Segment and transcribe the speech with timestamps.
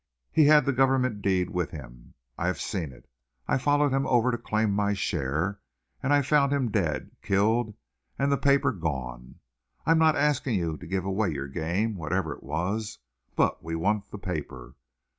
[0.31, 2.15] He had the government deed with him.
[2.35, 3.07] I have seen it.
[3.47, 5.59] I followed him over to claim my share,
[6.01, 7.75] and I found him dead, killed,
[8.17, 9.35] and the paper gone.
[9.85, 12.97] I am not asking you to give away your game, whatever it was,
[13.35, 14.73] but we want the paper.